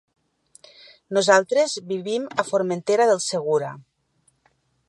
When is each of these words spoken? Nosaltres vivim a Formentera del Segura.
Nosaltres 1.17 1.77
vivim 1.93 2.27
a 2.45 2.49
Formentera 2.49 3.09
del 3.13 3.25
Segura. 3.29 3.73